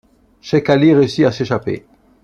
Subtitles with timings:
[0.41, 1.85] Sheik Ali réussit à s'échapper.